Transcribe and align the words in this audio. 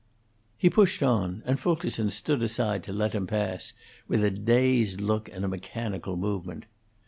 He 0.57 0.67
pushed 0.67 1.03
on, 1.03 1.43
and 1.45 1.59
Fulkerson 1.59 2.09
stood 2.09 2.41
aside 2.41 2.81
to 2.85 2.91
let 2.91 3.13
him 3.13 3.27
pass, 3.27 3.73
with 4.07 4.23
a 4.23 4.31
dazed 4.31 4.99
look 4.99 5.29
and 5.29 5.45
a 5.45 5.47
mechanical 5.47 6.17
movement. 6.17 6.65